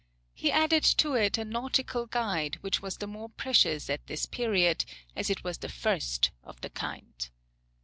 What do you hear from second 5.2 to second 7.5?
it was the first of the kind.